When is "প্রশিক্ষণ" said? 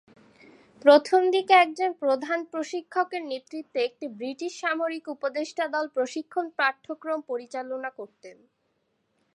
5.87-6.45